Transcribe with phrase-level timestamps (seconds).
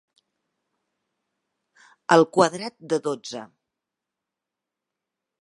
[2.17, 3.45] El quadrat de dotze.